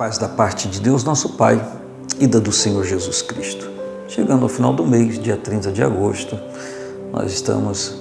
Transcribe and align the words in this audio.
paz 0.00 0.16
da 0.16 0.28
parte 0.28 0.66
de 0.66 0.80
Deus, 0.80 1.04
nosso 1.04 1.34
Pai, 1.34 1.62
e 2.18 2.26
da 2.26 2.38
do 2.38 2.50
Senhor 2.50 2.82
Jesus 2.86 3.20
Cristo. 3.20 3.70
Chegando 4.08 4.44
ao 4.44 4.48
final 4.48 4.72
do 4.72 4.82
mês, 4.82 5.18
dia 5.18 5.36
30 5.36 5.70
de 5.72 5.82
agosto, 5.82 6.38
nós 7.12 7.30
estamos 7.30 8.00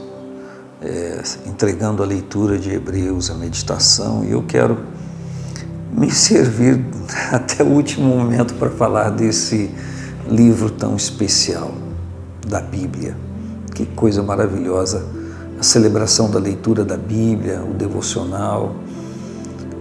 é, 0.81 1.21
entregando 1.45 2.01
a 2.01 2.05
leitura 2.05 2.57
de 2.57 2.71
Hebreus, 2.71 3.29
a 3.29 3.33
meditação, 3.33 4.23
e 4.23 4.31
eu 4.31 4.41
quero 4.43 4.77
me 5.91 6.09
servir 6.15 6.85
até 7.33 7.63
o 7.63 7.67
último 7.67 8.07
momento 8.15 8.53
para 8.53 8.69
falar 8.69 9.09
desse 9.09 9.69
livro 10.25 10.69
tão 10.69 10.95
especial 10.95 11.73
da 12.47 12.61
Bíblia. 12.61 13.13
Que 13.75 13.85
coisa 13.85 14.23
maravilhosa! 14.23 15.05
A 15.59 15.63
celebração 15.63 16.31
da 16.31 16.39
leitura 16.39 16.85
da 16.85 16.95
Bíblia, 16.95 17.61
o 17.61 17.73
devocional, 17.73 18.73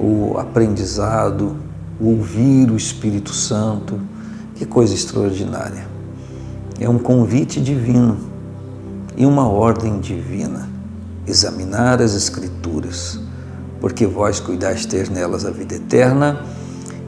o 0.00 0.36
aprendizado, 0.36 1.67
ouvir 2.00 2.70
o 2.70 2.76
Espírito 2.76 3.32
Santo. 3.32 4.00
Que 4.54 4.64
coisa 4.64 4.94
extraordinária! 4.94 5.86
É 6.80 6.88
um 6.88 6.98
convite 6.98 7.60
divino 7.60 8.16
e 9.16 9.26
uma 9.26 9.48
ordem 9.48 9.98
divina. 10.00 10.68
Examinar 11.26 12.00
as 12.00 12.14
Escrituras, 12.14 13.20
porque 13.80 14.06
vós 14.06 14.40
cuidais 14.40 14.86
ter 14.86 15.10
nelas 15.10 15.44
a 15.44 15.50
vida 15.50 15.74
eterna 15.74 16.44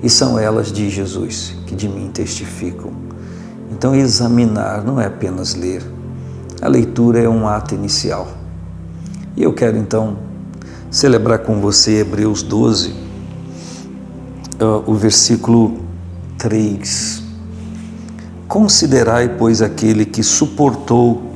e 0.02 0.10
são 0.10 0.38
elas 0.38 0.72
de 0.72 0.90
Jesus 0.90 1.54
que 1.66 1.74
de 1.74 1.88
mim 1.88 2.10
testificam. 2.12 2.92
Então, 3.70 3.94
examinar 3.94 4.84
não 4.84 5.00
é 5.00 5.06
apenas 5.06 5.54
ler, 5.54 5.82
a 6.60 6.68
leitura 6.68 7.18
é 7.20 7.28
um 7.28 7.48
ato 7.48 7.74
inicial. 7.74 8.28
E 9.36 9.42
eu 9.42 9.52
quero 9.52 9.78
então 9.78 10.18
celebrar 10.90 11.38
com 11.38 11.60
você 11.60 12.00
Hebreus 12.00 12.42
12, 12.42 12.92
ah, 12.92 12.99
o 14.64 14.94
versículo 14.94 15.78
3. 16.38 17.22
Considerai, 18.46 19.28
pois, 19.28 19.62
aquele 19.62 20.04
que 20.04 20.22
suportou 20.22 21.30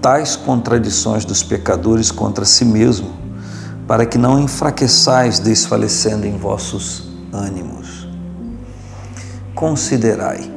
tais 0.00 0.36
contradições 0.36 1.24
dos 1.24 1.42
pecadores 1.42 2.10
contra 2.10 2.44
si 2.44 2.64
mesmo, 2.64 3.10
para 3.86 4.04
que 4.04 4.18
não 4.18 4.38
enfraqueçais 4.38 5.38
desfalecendo 5.38 6.26
em 6.26 6.36
vossos 6.36 7.08
ânimos. 7.32 8.06
Considerai. 9.54 10.52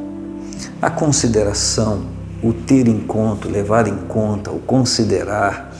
A 0.81 0.89
consideração, 0.89 2.01
o 2.43 2.51
ter 2.51 2.87
em 2.87 2.99
conta, 2.99 3.47
levar 3.47 3.87
em 3.87 3.97
conta, 4.07 4.51
o 4.51 4.59
considerar, 4.59 5.73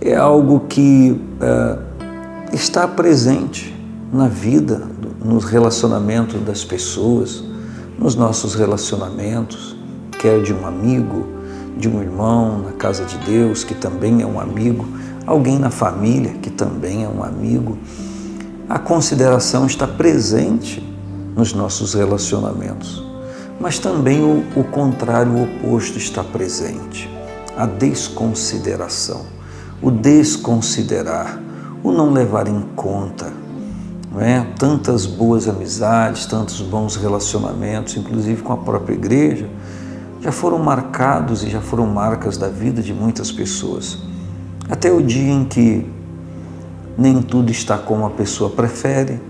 é 0.00 0.14
algo 0.14 0.60
que 0.60 1.20
uh, 1.40 1.82
está 2.52 2.86
presente 2.86 3.76
na 4.12 4.28
vida, 4.28 4.82
nos 5.22 5.44
relacionamentos 5.44 6.40
das 6.42 6.64
pessoas, 6.64 7.42
nos 7.98 8.14
nossos 8.14 8.54
relacionamentos, 8.54 9.76
quer 10.20 10.42
de 10.42 10.52
um 10.52 10.66
amigo, 10.66 11.26
de 11.76 11.88
um 11.88 12.00
irmão 12.00 12.58
na 12.58 12.72
casa 12.72 13.04
de 13.04 13.16
Deus, 13.18 13.64
que 13.64 13.74
também 13.74 14.22
é 14.22 14.26
um 14.26 14.40
amigo, 14.40 14.86
alguém 15.26 15.58
na 15.58 15.70
família, 15.70 16.34
que 16.42 16.50
também 16.50 17.04
é 17.04 17.08
um 17.08 17.22
amigo. 17.22 17.78
A 18.68 18.78
consideração 18.78 19.66
está 19.66 19.86
presente 19.86 20.82
nos 21.36 21.52
nossos 21.52 21.94
relacionamentos, 21.94 23.04
mas 23.60 23.78
também 23.78 24.22
o, 24.22 24.44
o 24.58 24.64
contrário, 24.64 25.32
o 25.32 25.42
oposto 25.42 25.98
está 25.98 26.22
presente 26.22 27.08
a 27.56 27.66
desconsideração 27.66 29.38
o 29.80 29.90
desconsiderar, 29.90 31.40
o 31.82 31.92
não 31.92 32.12
levar 32.12 32.48
em 32.48 32.60
conta. 32.74 33.32
Não 34.18 34.24
é? 34.24 34.44
Tantas 34.58 35.06
boas 35.06 35.48
amizades, 35.48 36.26
tantos 36.26 36.60
bons 36.60 36.96
relacionamentos, 36.96 37.96
inclusive 37.96 38.42
com 38.42 38.52
a 38.52 38.56
própria 38.56 38.94
igreja, 38.94 39.48
já 40.20 40.32
foram 40.32 40.58
marcados 40.58 41.44
e 41.44 41.48
já 41.48 41.60
foram 41.60 41.86
marcas 41.86 42.36
da 42.36 42.48
vida 42.48 42.82
de 42.82 42.92
muitas 42.92 43.30
pessoas. 43.30 43.96
Até 44.68 44.90
o 44.90 45.00
dia 45.00 45.30
em 45.30 45.44
que 45.44 45.86
nem 46.98 47.22
tudo 47.22 47.52
está 47.52 47.78
como 47.78 48.04
a 48.06 48.10
pessoa 48.10 48.50
prefere, 48.50 49.20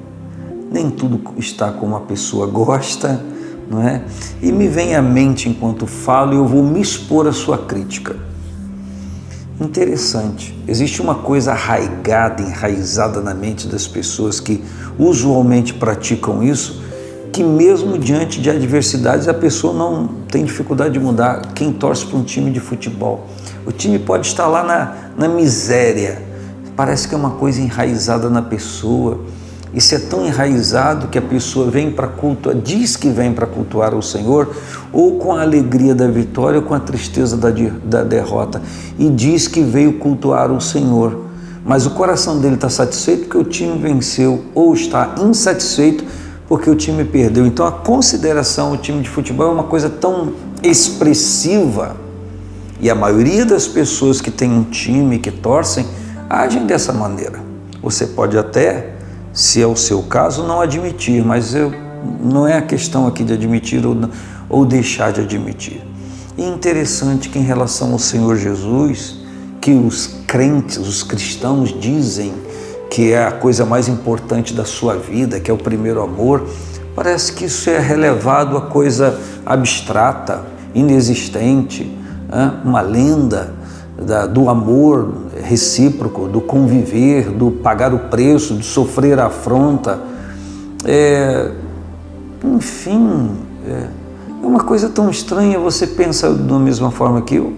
nem 0.72 0.88
tudo 0.88 1.20
está 1.36 1.70
como 1.70 1.94
a 1.94 2.00
pessoa 2.00 2.46
gosta, 2.46 3.22
não 3.70 3.86
é? 3.86 4.02
E 4.40 4.50
me 4.50 4.68
vem 4.68 4.96
à 4.96 5.02
mente 5.02 5.50
enquanto 5.50 5.86
falo 5.86 6.32
e 6.32 6.36
eu 6.36 6.46
vou 6.46 6.62
me 6.62 6.80
expor 6.80 7.26
à 7.26 7.32
sua 7.32 7.58
crítica. 7.58 8.16
Interessante. 9.60 10.56
Existe 10.68 11.02
uma 11.02 11.16
coisa 11.16 11.50
arraigada, 11.50 12.42
enraizada 12.42 13.20
na 13.20 13.34
mente 13.34 13.66
das 13.66 13.88
pessoas 13.88 14.38
que 14.38 14.62
usualmente 14.96 15.74
praticam 15.74 16.44
isso, 16.44 16.80
que 17.32 17.42
mesmo 17.42 17.98
diante 17.98 18.40
de 18.40 18.50
adversidades 18.50 19.26
a 19.26 19.34
pessoa 19.34 19.74
não 19.74 20.06
tem 20.28 20.44
dificuldade 20.44 20.94
de 20.94 21.00
mudar. 21.00 21.52
Quem 21.54 21.72
torce 21.72 22.06
para 22.06 22.18
um 22.18 22.22
time 22.22 22.52
de 22.52 22.60
futebol, 22.60 23.26
o 23.66 23.72
time 23.72 23.98
pode 23.98 24.28
estar 24.28 24.46
lá 24.46 24.62
na, 24.62 24.94
na 25.16 25.28
miséria. 25.28 26.22
Parece 26.76 27.08
que 27.08 27.14
é 27.14 27.18
uma 27.18 27.32
coisa 27.32 27.60
enraizada 27.60 28.30
na 28.30 28.42
pessoa 28.42 29.24
isso 29.74 29.94
é 29.94 29.98
tão 29.98 30.26
enraizado 30.26 31.08
que 31.08 31.18
a 31.18 31.22
pessoa 31.22 31.70
vem 31.70 31.90
para 31.90 32.08
cultuar, 32.08 32.54
diz 32.54 32.96
que 32.96 33.10
vem 33.10 33.32
para 33.32 33.46
cultuar 33.46 33.94
o 33.94 34.02
Senhor, 34.02 34.54
ou 34.92 35.18
com 35.18 35.34
a 35.34 35.42
alegria 35.42 35.94
da 35.94 36.08
vitória, 36.08 36.58
ou 36.58 36.64
com 36.64 36.74
a 36.74 36.80
tristeza 36.80 37.36
da, 37.36 37.50
da 37.84 38.02
derrota, 38.02 38.62
e 38.98 39.10
diz 39.10 39.46
que 39.46 39.60
veio 39.60 39.94
cultuar 39.94 40.50
o 40.50 40.60
Senhor. 40.60 41.26
Mas 41.64 41.84
o 41.84 41.90
coração 41.90 42.40
dele 42.40 42.54
está 42.54 42.70
satisfeito 42.70 43.24
porque 43.24 43.36
o 43.38 43.44
time 43.44 43.78
venceu, 43.78 44.44
ou 44.54 44.72
está 44.72 45.14
insatisfeito 45.20 46.04
porque 46.48 46.70
o 46.70 46.74
time 46.74 47.04
perdeu. 47.04 47.46
Então 47.46 47.66
a 47.66 47.72
consideração 47.72 48.68
ao 48.68 48.78
time 48.78 49.02
de 49.02 49.08
futebol 49.08 49.48
é 49.48 49.52
uma 49.52 49.64
coisa 49.64 49.90
tão 49.90 50.32
expressiva. 50.62 51.94
E 52.80 52.88
a 52.88 52.94
maioria 52.94 53.44
das 53.44 53.68
pessoas 53.68 54.20
que 54.20 54.30
tem 54.30 54.50
um 54.50 54.64
time, 54.64 55.18
que 55.18 55.30
torcem, 55.30 55.84
agem 56.30 56.64
dessa 56.64 56.92
maneira. 56.92 57.40
Você 57.82 58.06
pode 58.06 58.38
até 58.38 58.97
se 59.32 59.62
é 59.62 59.66
o 59.66 59.76
seu 59.76 60.02
caso, 60.02 60.42
não 60.42 60.60
admitir, 60.60 61.24
mas 61.24 61.54
eu, 61.54 61.72
não 62.22 62.46
é 62.46 62.56
a 62.56 62.62
questão 62.62 63.06
aqui 63.06 63.24
de 63.24 63.32
admitir 63.32 63.84
ou, 63.86 63.96
ou 64.48 64.64
deixar 64.64 65.12
de 65.12 65.20
admitir. 65.20 65.82
E 66.36 66.44
interessante 66.44 67.28
que 67.28 67.38
em 67.38 67.42
relação 67.42 67.92
ao 67.92 67.98
Senhor 67.98 68.36
Jesus, 68.36 69.16
que 69.60 69.72
os 69.72 70.20
crentes, 70.26 70.78
os 70.78 71.02
cristãos 71.02 71.78
dizem 71.78 72.32
que 72.90 73.12
é 73.12 73.26
a 73.26 73.32
coisa 73.32 73.66
mais 73.66 73.88
importante 73.88 74.54
da 74.54 74.64
sua 74.64 74.96
vida, 74.96 75.40
que 75.40 75.50
é 75.50 75.54
o 75.54 75.58
primeiro 75.58 76.02
amor, 76.02 76.46
parece 76.94 77.32
que 77.32 77.44
isso 77.44 77.68
é 77.68 77.78
relevado 77.78 78.56
a 78.56 78.62
coisa 78.62 79.20
abstrata, 79.44 80.44
inexistente, 80.74 81.92
uma 82.64 82.80
lenda 82.80 83.57
do 84.32 84.48
amor 84.48 85.12
recíproco, 85.42 86.28
do 86.28 86.40
conviver, 86.40 87.30
do 87.30 87.50
pagar 87.50 87.92
o 87.92 87.98
preço, 87.98 88.54
de 88.54 88.64
sofrer 88.64 89.18
a 89.18 89.26
afronta. 89.26 89.98
É, 90.84 91.50
enfim, 92.44 93.32
é, 93.66 93.88
é 94.42 94.46
uma 94.46 94.60
coisa 94.60 94.88
tão 94.88 95.10
estranha, 95.10 95.58
você 95.58 95.86
pensa 95.86 96.32
da 96.32 96.58
mesma 96.58 96.92
forma 96.92 97.22
que 97.22 97.36
eu. 97.36 97.52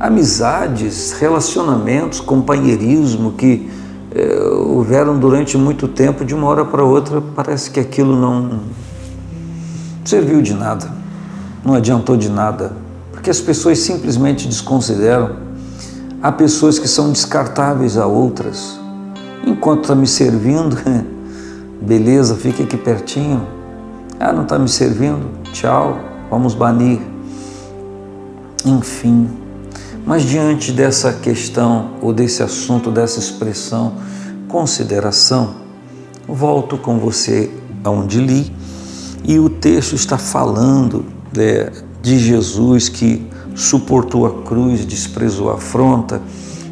Amizades, 0.00 1.12
relacionamentos, 1.12 2.20
companheirismo 2.20 3.32
que 3.32 3.70
é, 4.12 4.40
houveram 4.42 5.18
durante 5.18 5.56
muito 5.56 5.86
tempo, 5.86 6.24
de 6.24 6.34
uma 6.34 6.48
hora 6.48 6.64
para 6.64 6.82
outra, 6.82 7.20
parece 7.20 7.70
que 7.70 7.78
aquilo 7.78 8.16
não 8.16 8.60
serviu 10.04 10.42
de 10.42 10.54
nada, 10.54 10.90
não 11.64 11.74
adiantou 11.74 12.16
de 12.16 12.28
nada 12.28 12.87
porque 13.18 13.30
as 13.30 13.40
pessoas 13.40 13.80
simplesmente 13.80 14.46
desconsideram. 14.46 15.34
Há 16.22 16.30
pessoas 16.30 16.78
que 16.78 16.86
são 16.86 17.10
descartáveis 17.10 17.96
a 17.96 18.06
outras. 18.06 18.78
Enquanto 19.44 19.82
está 19.82 19.94
me 19.96 20.06
servindo, 20.06 20.76
beleza, 21.82 22.36
fique 22.36 22.62
aqui 22.62 22.76
pertinho. 22.76 23.44
Ah, 24.20 24.32
não 24.32 24.44
está 24.44 24.56
me 24.56 24.68
servindo? 24.68 25.28
Tchau, 25.52 25.98
vamos 26.30 26.54
banir. 26.54 27.00
Enfim, 28.64 29.28
mas 30.06 30.22
diante 30.22 30.70
dessa 30.70 31.12
questão 31.12 31.94
ou 32.00 32.12
desse 32.12 32.40
assunto, 32.40 32.88
dessa 32.88 33.18
expressão, 33.18 33.94
consideração, 34.46 35.56
volto 36.28 36.78
com 36.78 37.00
você 37.00 37.50
aonde 37.82 38.20
li 38.20 38.52
e 39.24 39.40
o 39.40 39.48
texto 39.48 39.96
está 39.96 40.16
falando 40.16 41.04
é, 41.36 41.72
de 42.02 42.18
Jesus 42.18 42.88
que 42.88 43.26
suportou 43.54 44.26
a 44.26 44.42
cruz, 44.42 44.84
desprezou 44.84 45.50
a 45.50 45.54
afronta 45.54 46.22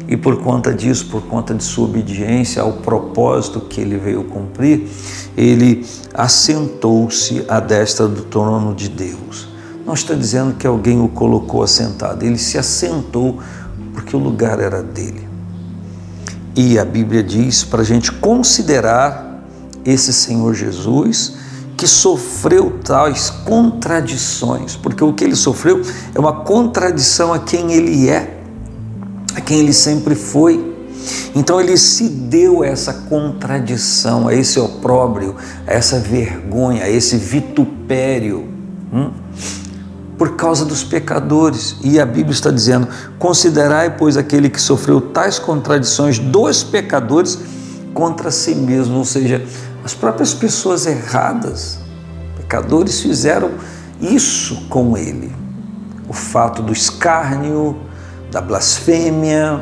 e 0.07 0.15
por 0.15 0.41
conta 0.41 0.73
disso, 0.73 1.07
por 1.07 1.21
conta 1.23 1.53
de 1.53 1.63
sua 1.63 1.85
obediência 1.85 2.61
ao 2.61 2.73
propósito 2.73 3.59
que 3.59 3.81
ele 3.81 3.97
veio 3.97 4.23
cumprir, 4.23 4.87
ele 5.35 5.85
assentou-se 6.13 7.43
à 7.47 7.59
destra 7.59 8.07
do 8.07 8.23
trono 8.23 8.73
de 8.73 8.87
Deus. 8.87 9.49
Não 9.85 9.93
está 9.93 10.13
dizendo 10.13 10.55
que 10.55 10.65
alguém 10.65 11.01
o 11.01 11.09
colocou 11.09 11.61
assentado, 11.61 12.25
ele 12.25 12.37
se 12.37 12.57
assentou 12.57 13.39
porque 13.93 14.15
o 14.15 14.19
lugar 14.19 14.59
era 14.59 14.81
dele. 14.81 15.27
E 16.55 16.79
a 16.79 16.85
Bíblia 16.85 17.21
diz 17.21 17.63
para 17.63 17.81
a 17.81 17.85
gente 17.85 18.11
considerar 18.11 19.43
esse 19.85 20.11
Senhor 20.11 20.53
Jesus 20.53 21.35
que 21.77 21.87
sofreu 21.87 22.79
tais 22.83 23.29
contradições, 23.29 24.75
porque 24.75 25.03
o 25.03 25.13
que 25.13 25.23
ele 25.23 25.35
sofreu 25.35 25.79
é 26.13 26.19
uma 26.19 26.41
contradição 26.41 27.31
a 27.31 27.37
quem 27.37 27.71
ele 27.71 28.09
é, 28.09 28.39
a 29.35 29.41
quem 29.41 29.59
ele 29.59 29.71
sempre 29.71 30.15
foi. 30.15 30.75
Então 31.35 31.61
ele 31.61 31.77
se 31.77 32.09
deu 32.09 32.63
a 32.63 32.67
essa 32.67 32.91
contradição, 32.91 34.27
a 34.27 34.33
esse 34.33 34.59
opróbrio, 34.59 35.35
a 35.67 35.71
essa 35.71 35.99
vergonha, 35.99 36.83
a 36.83 36.89
esse 36.89 37.15
vitupério, 37.15 38.49
hum? 38.91 39.11
por 40.17 40.35
causa 40.35 40.65
dos 40.65 40.83
pecadores. 40.83 41.75
E 41.83 41.99
a 41.99 42.05
Bíblia 42.05 42.33
está 42.33 42.49
dizendo: 42.49 42.87
considerai, 43.19 43.95
pois, 43.95 44.17
aquele 44.17 44.49
que 44.49 44.59
sofreu 44.59 44.99
tais 44.99 45.37
contradições 45.37 46.17
dos 46.17 46.63
pecadores 46.63 47.37
contra 47.93 48.31
si 48.31 48.55
mesmo, 48.55 48.97
ou 48.97 49.05
seja, 49.05 49.45
as 49.87 49.93
próprias 49.93 50.33
pessoas 50.33 50.85
erradas, 50.85 51.79
pecadores, 52.35 52.99
fizeram 52.99 53.51
isso 54.01 54.65
com 54.67 54.97
ele. 54.97 55.33
O 56.09 56.13
fato 56.13 56.61
do 56.61 56.73
escárnio, 56.73 57.77
da 58.29 58.41
blasfêmia, 58.41 59.61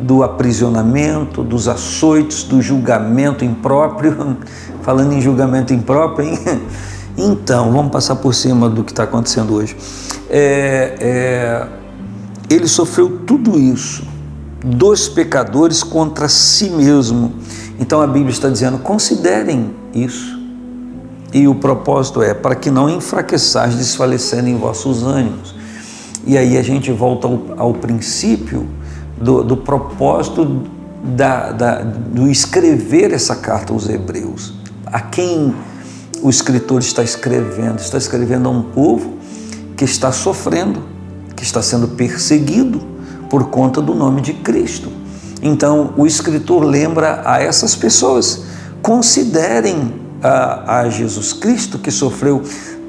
do 0.00 0.22
aprisionamento, 0.22 1.42
dos 1.42 1.66
açoites, 1.66 2.44
do 2.44 2.62
julgamento 2.62 3.44
impróprio. 3.44 4.36
Falando 4.82 5.12
em 5.12 5.20
julgamento 5.20 5.74
impróprio, 5.74 6.28
hein? 6.28 6.38
Então, 7.18 7.72
vamos 7.72 7.90
passar 7.90 8.14
por 8.16 8.34
cima 8.34 8.68
do 8.68 8.84
que 8.84 8.92
está 8.92 9.02
acontecendo 9.04 9.54
hoje. 9.54 9.74
É, 10.28 10.94
é, 11.00 11.66
ele 12.50 12.68
sofreu 12.68 13.20
tudo 13.26 13.58
isso 13.58 14.04
dos 14.64 15.08
pecadores 15.08 15.82
contra 15.82 16.28
si 16.28 16.70
mesmo. 16.70 17.34
Então 17.78 18.00
a 18.00 18.06
Bíblia 18.06 18.30
está 18.30 18.48
dizendo: 18.48 18.78
considerem 18.78 19.74
isso. 19.94 20.36
E 21.32 21.46
o 21.46 21.54
propósito 21.54 22.22
é 22.22 22.32
para 22.32 22.54
que 22.54 22.70
não 22.70 22.88
enfraqueçais, 22.88 23.74
desfalecendo 23.74 24.48
em 24.48 24.56
vossos 24.56 25.02
ânimos. 25.02 25.54
E 26.26 26.38
aí 26.38 26.56
a 26.56 26.62
gente 26.62 26.90
volta 26.90 27.26
ao, 27.26 27.42
ao 27.56 27.74
princípio 27.74 28.66
do, 29.16 29.42
do 29.42 29.56
propósito 29.56 30.62
da, 31.02 31.52
da, 31.52 31.82
do 31.82 32.28
escrever 32.28 33.12
essa 33.12 33.36
carta 33.36 33.72
aos 33.72 33.88
Hebreus. 33.88 34.54
A 34.86 35.00
quem 35.00 35.54
o 36.22 36.30
escritor 36.30 36.80
está 36.80 37.02
escrevendo? 37.02 37.78
Está 37.78 37.98
escrevendo 37.98 38.48
a 38.48 38.52
um 38.52 38.62
povo 38.62 39.14
que 39.76 39.84
está 39.84 40.10
sofrendo, 40.10 40.82
que 41.36 41.42
está 41.42 41.60
sendo 41.60 41.88
perseguido 41.88 42.80
por 43.28 43.48
conta 43.50 43.80
do 43.82 43.94
nome 43.94 44.20
de 44.20 44.32
Cristo. 44.32 44.90
Então, 45.42 45.92
o 45.96 46.06
escritor 46.06 46.64
lembra 46.64 47.22
a 47.24 47.40
essas 47.40 47.74
pessoas: 47.74 48.42
considerem 48.82 49.94
a, 50.22 50.80
a 50.80 50.88
Jesus 50.88 51.32
Cristo 51.32 51.78
que 51.78 51.90
sofreu 51.90 52.42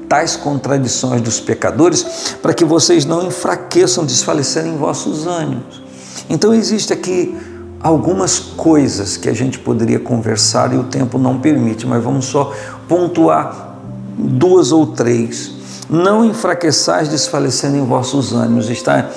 tais 0.08 0.36
contradições 0.36 1.20
dos 1.20 1.38
pecadores, 1.38 2.34
para 2.40 2.54
que 2.54 2.64
vocês 2.64 3.04
não 3.04 3.26
enfraqueçam, 3.26 4.04
desfalecerem 4.04 4.72
em 4.72 4.76
vossos 4.76 5.26
ânimos. 5.26 5.82
Então, 6.30 6.54
existe 6.54 6.92
aqui 6.92 7.36
algumas 7.80 8.38
coisas 8.38 9.16
que 9.16 9.28
a 9.28 9.34
gente 9.34 9.58
poderia 9.58 10.00
conversar 10.00 10.72
e 10.72 10.78
o 10.78 10.84
tempo 10.84 11.18
não 11.18 11.38
permite, 11.38 11.86
mas 11.86 12.02
vamos 12.02 12.24
só 12.26 12.52
pontuar 12.88 13.76
duas 14.16 14.72
ou 14.72 14.86
três. 14.86 15.52
Não 15.88 16.24
enfraqueçais 16.24 17.08
desfalecendo 17.08 17.76
em 17.76 17.84
vossos 17.84 18.32
ânimos, 18.32 18.68
está, 18.68 19.08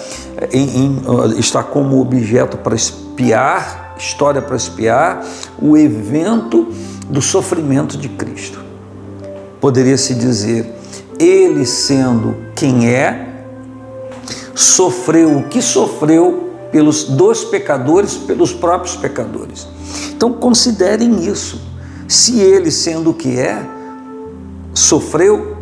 em, 0.53 0.85
em, 0.85 1.01
está 1.37 1.63
como 1.63 1.99
objeto 1.99 2.57
para 2.57 2.75
espiar, 3.11 3.95
história 3.97 4.41
para 4.41 4.55
espiar, 4.55 5.23
o 5.61 5.77
evento 5.77 6.67
do 7.09 7.21
sofrimento 7.21 7.97
de 7.97 8.09
Cristo. 8.09 8.59
Poderia 9.59 9.97
se 9.97 10.15
dizer, 10.15 10.73
ele 11.19 11.65
sendo 11.65 12.35
quem 12.55 12.89
é, 12.89 13.27
sofreu 14.55 15.37
o 15.37 15.43
que 15.43 15.61
sofreu 15.61 16.49
pelos 16.71 17.03
dos 17.03 17.43
pecadores, 17.43 18.15
pelos 18.15 18.53
próprios 18.53 18.95
pecadores. 18.95 19.67
Então 20.11 20.33
considerem 20.33 21.25
isso. 21.25 21.61
Se 22.07 22.39
ele, 22.39 22.71
sendo 22.71 23.11
o 23.11 23.13
que 23.13 23.37
é, 23.37 23.61
sofreu, 24.73 25.57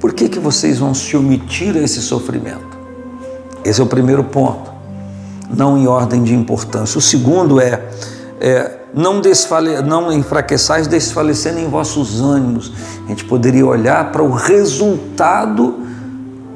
por 0.00 0.12
que, 0.12 0.28
que 0.28 0.38
vocês 0.38 0.78
vão 0.78 0.94
se 0.94 1.16
omitir 1.16 1.76
a 1.76 1.80
esse 1.80 2.00
sofrimento? 2.00 2.78
Esse 3.64 3.80
é 3.80 3.84
o 3.84 3.86
primeiro 3.86 4.24
ponto, 4.24 4.71
não 5.56 5.76
em 5.76 5.86
ordem 5.86 6.22
de 6.22 6.34
importância. 6.34 6.98
O 6.98 7.02
segundo 7.02 7.60
é, 7.60 7.82
é 8.40 8.78
não, 8.94 9.20
desfale, 9.20 9.80
não 9.82 10.12
enfraqueçais 10.12 10.86
desfalecendo 10.86 11.58
em 11.58 11.68
vossos 11.68 12.20
ânimos. 12.20 12.72
A 13.04 13.08
gente 13.08 13.24
poderia 13.24 13.66
olhar 13.66 14.10
para 14.12 14.22
o 14.22 14.32
resultado 14.32 15.80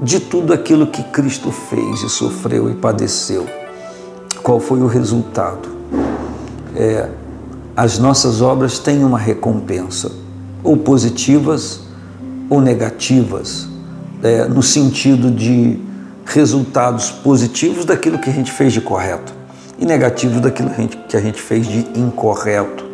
de 0.02 0.20
tudo 0.20 0.52
aquilo 0.52 0.87
que 0.87 1.02
Cristo 1.04 1.50
fez 1.50 2.02
e 2.02 2.08
sofreu 2.08 2.70
e 2.70 2.75
padeceu. 2.75 3.46
Qual 4.43 4.60
foi 4.60 4.81
o 4.81 4.87
resultado? 4.87 5.69
É, 6.75 7.08
as 7.76 7.98
nossas 7.98 8.40
obras 8.40 8.78
têm 8.78 9.04
uma 9.04 9.19
recompensa, 9.19 10.10
ou 10.62 10.76
positivas 10.76 11.81
ou 12.48 12.60
negativas, 12.60 13.69
é, 14.22 14.46
no 14.46 14.62
sentido 14.62 15.31
de 15.31 15.78
resultados 16.26 17.11
positivos 17.11 17.84
daquilo 17.84 18.19
que 18.19 18.28
a 18.28 18.32
gente 18.32 18.52
fez 18.52 18.73
de 18.73 18.81
correto 18.81 19.32
e 19.78 19.84
negativos 19.84 20.40
daquilo 20.40 20.70
que 21.08 21.17
a 21.17 21.20
gente, 21.20 21.40
fez 21.40 21.67
de 21.67 21.87
incorreto. 21.94 22.84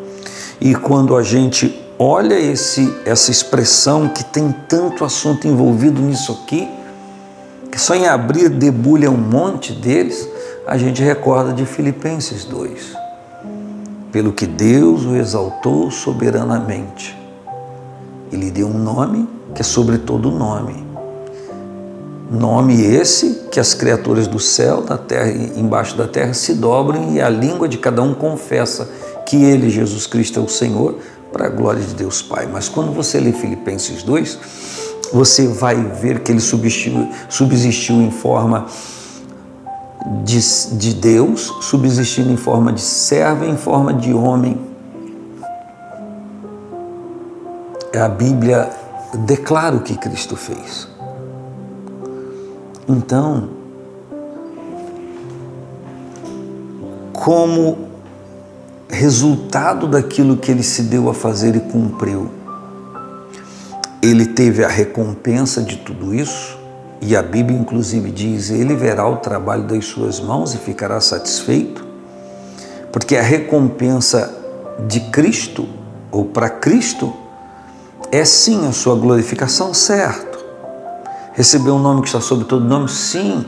E 0.61 0.75
quando 0.75 1.17
a 1.17 1.23
gente 1.23 1.81
olha 1.99 2.39
esse, 2.39 2.93
essa 3.05 3.31
expressão 3.31 4.09
que 4.09 4.25
tem 4.25 4.55
tanto 4.69 5.05
assunto 5.05 5.47
envolvido 5.47 6.01
nisso 6.01 6.41
aqui, 6.43 6.69
que 7.71 7.81
só 7.81 7.95
em 7.95 8.07
abrir 8.07 8.49
debulha 8.49 9.11
um 9.11 9.17
monte 9.17 9.73
deles, 9.73 10.29
a 10.67 10.77
gente 10.77 11.03
recorda 11.03 11.53
de 11.53 11.65
Filipenses 11.65 12.45
2. 12.45 12.97
Pelo 14.11 14.33
que 14.33 14.47
Deus 14.47 15.05
o 15.05 15.17
exaltou 15.17 15.91
soberanamente. 15.91 17.17
Ele 18.31 18.51
deu 18.51 18.69
um 18.69 18.79
nome 18.79 19.29
que 19.55 19.63
é 19.63 19.65
sobre 19.65 19.99
todo 19.99 20.31
nome. 20.31 20.92
Nome 22.33 22.81
esse 22.81 23.49
que 23.51 23.61
as 23.61 23.75
criaturas 23.75 24.27
do 24.27 24.39
céu, 24.39 24.81
da 24.81 24.97
terra 24.97 25.31
e 25.31 25.61
embaixo 25.61 25.95
da 25.99 26.09
terra 26.09 26.33
se 26.33 26.55
dobram 26.55 27.13
e 27.13 27.21
a 27.21 27.29
língua 27.29 27.69
de 27.69 27.77
cada 27.77 28.01
um 28.01 28.15
confessa 28.15 28.89
que 29.27 29.45
ele, 29.45 29.69
Jesus 29.69 30.07
Cristo, 30.07 30.41
é 30.41 30.43
o 30.43 30.49
Senhor, 30.49 30.97
para 31.31 31.45
a 31.45 31.51
glória 31.51 31.83
de 31.83 31.93
Deus 31.95 32.23
Pai. 32.23 32.49
Mas 32.51 32.71
quando 32.71 32.91
você 32.91 33.21
lê 33.21 33.33
Filipenses 33.33 34.03
2, 34.03 34.39
você 35.13 35.47
vai 35.47 35.77
ver 35.77 36.21
que 36.21 36.33
ele 36.33 36.41
subsistiu, 36.41 37.07
subsistiu 37.29 37.97
em 37.97 38.11
forma 38.11 38.67
de, 40.25 40.41
de 40.79 40.95
Deus, 40.95 41.53
subsistindo 41.61 42.33
em 42.33 42.39
forma 42.39 42.73
de 42.73 42.81
servo, 42.81 43.45
em 43.45 43.59
forma 43.59 43.93
de 43.93 44.15
homem. 44.15 44.59
A 47.95 48.09
Bíblia 48.09 48.71
declara 49.27 49.77
o 49.77 49.81
que 49.81 49.99
Cristo 49.99 50.35
fez. 50.35 50.92
Então, 52.89 53.49
como 57.13 57.89
resultado 58.89 59.87
daquilo 59.87 60.37
que 60.37 60.51
ele 60.51 60.63
se 60.63 60.83
deu 60.83 61.09
a 61.09 61.15
fazer 61.15 61.55
e 61.55 61.61
cumpriu, 61.61 62.29
ele 64.03 64.27
teve 64.27 64.65
a 64.65 64.69
recompensa 64.69 65.63
de 65.63 65.77
tudo 65.77 66.13
isso, 66.13 66.59
e 67.01 67.17
a 67.17 67.23
Bíblia, 67.23 67.59
inclusive, 67.59 68.11
diz: 68.11 68.51
Ele 68.51 68.75
verá 68.75 69.07
o 69.09 69.17
trabalho 69.17 69.65
das 69.65 69.85
suas 69.85 70.21
mãos 70.21 70.55
e 70.55 70.59
ficará 70.59 71.01
satisfeito, 71.01 71.87
porque 72.91 73.17
a 73.17 73.23
recompensa 73.23 74.33
de 74.89 75.01
Cristo, 75.01 75.69
ou 76.11 76.25
para 76.25 76.49
Cristo, 76.49 77.13
é 78.11 78.25
sim 78.25 78.67
a 78.67 78.73
sua 78.73 78.97
glorificação, 78.97 79.73
certo. 79.73 80.32
Receber 81.33 81.71
um 81.71 81.79
nome 81.79 82.03
que 82.03 82.09
está 82.09 82.21
sobre 82.21 82.45
todo 82.45 82.65
nome, 82.65 82.89
sim. 82.89 83.45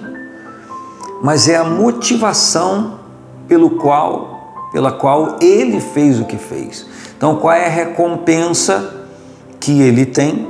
Mas 1.22 1.48
é 1.48 1.56
a 1.56 1.64
motivação 1.64 3.00
pelo 3.46 3.70
qual, 3.70 4.68
pela 4.72 4.92
qual 4.92 5.36
ele 5.40 5.80
fez 5.80 6.20
o 6.20 6.24
que 6.24 6.36
fez. 6.36 6.86
Então, 7.16 7.36
qual 7.36 7.52
é 7.52 7.66
a 7.66 7.70
recompensa 7.70 9.06
que 9.60 9.80
ele 9.80 10.06
tem 10.06 10.48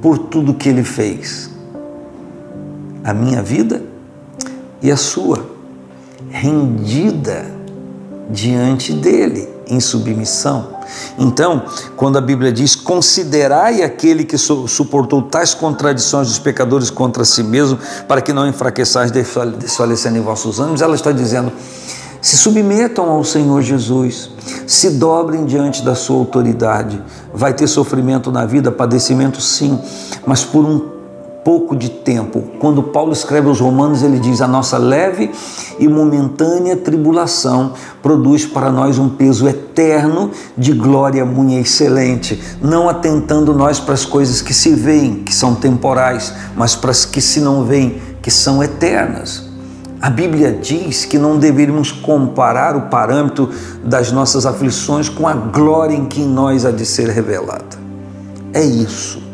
por 0.00 0.18
tudo 0.18 0.54
que 0.54 0.68
ele 0.68 0.84
fez? 0.84 1.56
a 3.06 3.14
minha 3.14 3.40
vida 3.40 3.84
e 4.82 4.90
a 4.90 4.96
sua, 4.96 5.48
rendida 6.28 7.46
diante 8.28 8.92
dele, 8.92 9.48
em 9.68 9.78
submissão. 9.78 10.75
Então, 11.18 11.64
quando 11.96 12.18
a 12.18 12.20
Bíblia 12.20 12.52
diz: 12.52 12.74
considerai 12.74 13.82
aquele 13.82 14.24
que 14.24 14.36
suportou 14.38 15.22
tais 15.22 15.54
contradições 15.54 16.28
dos 16.28 16.38
pecadores 16.38 16.90
contra 16.90 17.24
si 17.24 17.42
mesmo, 17.42 17.78
para 18.06 18.20
que 18.20 18.32
não 18.32 18.46
enfraqueçais 18.46 19.10
desfalecendo 19.10 20.18
em 20.18 20.22
vossos 20.22 20.60
ânimos, 20.60 20.82
ela 20.82 20.94
está 20.94 21.12
dizendo: 21.12 21.52
se 22.20 22.36
submetam 22.36 23.08
ao 23.08 23.22
Senhor 23.22 23.62
Jesus, 23.62 24.30
se 24.66 24.90
dobrem 24.90 25.44
diante 25.44 25.84
da 25.84 25.94
sua 25.94 26.16
autoridade. 26.16 27.02
Vai 27.32 27.54
ter 27.54 27.66
sofrimento 27.66 28.32
na 28.32 28.44
vida, 28.44 28.72
padecimento 28.72 29.40
sim, 29.40 29.78
mas 30.26 30.42
por 30.42 30.64
um 30.64 30.95
pouco 31.46 31.76
de 31.76 31.88
tempo. 31.88 32.42
Quando 32.58 32.82
Paulo 32.82 33.12
escreve 33.12 33.46
aos 33.46 33.60
Romanos, 33.60 34.02
ele 34.02 34.18
diz: 34.18 34.40
A 34.40 34.48
nossa 34.48 34.76
leve 34.76 35.30
e 35.78 35.86
momentânea 35.86 36.76
tribulação 36.76 37.72
produz 38.02 38.44
para 38.44 38.68
nós 38.68 38.98
um 38.98 39.08
peso 39.08 39.46
eterno 39.46 40.32
de 40.58 40.72
glória 40.72 41.24
muito 41.24 41.54
excelente, 41.54 42.42
não 42.60 42.88
atentando 42.88 43.54
nós 43.54 43.78
para 43.78 43.94
as 43.94 44.04
coisas 44.04 44.42
que 44.42 44.52
se 44.52 44.74
veem, 44.74 45.22
que 45.22 45.32
são 45.32 45.54
temporais, 45.54 46.34
mas 46.56 46.74
para 46.74 46.90
as 46.90 47.04
que 47.04 47.20
se 47.20 47.40
não 47.40 47.64
veem, 47.64 48.02
que 48.20 48.30
são 48.30 48.60
eternas. 48.60 49.44
A 50.02 50.10
Bíblia 50.10 50.50
diz 50.50 51.04
que 51.04 51.16
não 51.16 51.38
deveríamos 51.38 51.92
comparar 51.92 52.74
o 52.74 52.88
parâmetro 52.88 53.50
das 53.84 54.10
nossas 54.10 54.46
aflições 54.46 55.08
com 55.08 55.28
a 55.28 55.34
glória 55.34 55.94
em 55.94 56.06
que 56.06 56.22
em 56.22 56.26
nós 56.26 56.66
há 56.66 56.72
de 56.72 56.84
ser 56.84 57.08
revelada. 57.08 57.78
É 58.52 58.64
isso. 58.64 59.25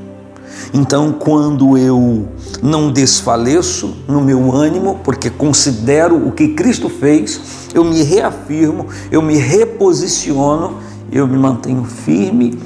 Então, 0.75 1.13
quando 1.13 1.77
eu 1.77 2.29
não 2.63 2.91
desfaleço 2.91 3.95
no 4.09 4.23
meu 4.23 4.55
ânimo, 4.55 5.01
porque 5.05 5.29
considero 5.29 6.27
o 6.27 6.33
que 6.33 6.49
Cristo 6.49 6.89
fez, 6.89 7.69
eu 7.75 7.85
me 7.85 8.03
reafirmo, 8.03 8.87
eu 9.11 9.21
me 9.21 9.37
reposiciono, 9.37 10.79
eu 11.11 11.27
me 11.29 11.37
mantenho 11.37 11.85
firme 11.85 12.59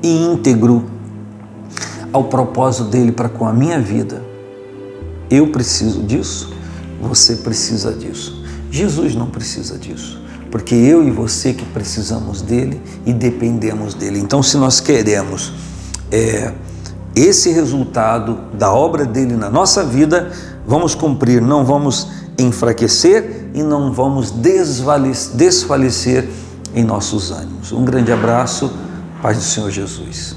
e 0.00 0.32
íntegro 0.32 0.84
ao 2.12 2.24
propósito 2.24 2.84
dele 2.84 3.10
para 3.10 3.28
com 3.28 3.46
a 3.46 3.52
minha 3.52 3.80
vida. 3.80 4.22
Eu 5.28 5.48
preciso 5.48 6.02
disso, 6.02 6.52
você 7.02 7.36
precisa 7.36 7.92
disso. 7.92 8.44
Jesus 8.70 9.16
não 9.16 9.26
precisa 9.26 9.76
disso, 9.76 10.22
porque 10.52 10.76
eu 10.76 11.06
e 11.06 11.10
você 11.10 11.52
que 11.52 11.64
precisamos 11.64 12.42
dele 12.42 12.80
e 13.04 13.12
dependemos 13.12 13.94
dele. 13.94 14.20
Então, 14.20 14.40
se 14.40 14.56
nós 14.56 14.78
queremos 14.78 15.52
é, 16.10 16.52
esse 17.14 17.50
resultado 17.50 18.38
da 18.54 18.72
obra 18.72 19.04
dele 19.04 19.36
na 19.36 19.50
nossa 19.50 19.84
vida, 19.84 20.30
vamos 20.66 20.94
cumprir, 20.94 21.40
não 21.40 21.64
vamos 21.64 22.08
enfraquecer 22.38 23.50
e 23.54 23.62
não 23.62 23.92
vamos 23.92 24.30
desfalecer 24.30 26.28
em 26.74 26.84
nossos 26.84 27.30
ânimos. 27.30 27.72
Um 27.72 27.84
grande 27.84 28.12
abraço, 28.12 28.72
paz 29.20 29.36
do 29.36 29.42
Senhor 29.42 29.70
Jesus. 29.70 30.36